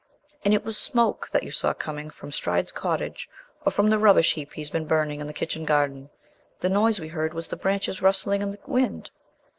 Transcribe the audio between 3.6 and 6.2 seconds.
or from the rubbish heaps he's been burning in the kitchen garden.